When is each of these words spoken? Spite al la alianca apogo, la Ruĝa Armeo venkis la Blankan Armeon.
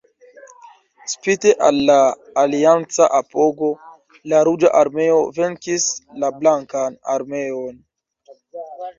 Spite 1.11 1.49
al 1.65 1.75
la 1.89 1.97
alianca 2.43 3.09
apogo, 3.17 3.69
la 4.33 4.39
Ruĝa 4.47 4.71
Armeo 4.79 5.19
venkis 5.35 5.85
la 6.25 6.31
Blankan 6.39 6.97
Armeon. 7.17 7.77